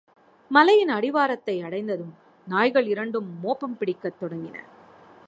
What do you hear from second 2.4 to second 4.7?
நாய்கள் இாண்டும் மோப்பம் பிடிக்கத் தொடங்கின.